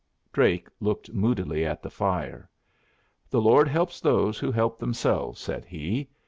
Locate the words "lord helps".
3.39-4.01